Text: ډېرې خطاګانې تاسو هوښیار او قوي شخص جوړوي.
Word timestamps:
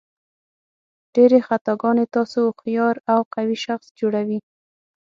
ډېرې 1.15 1.39
خطاګانې 1.47 2.05
تاسو 2.15 2.37
هوښیار 2.45 2.95
او 3.13 3.19
قوي 3.33 3.57
شخص 3.65 3.87
جوړوي. 3.99 4.39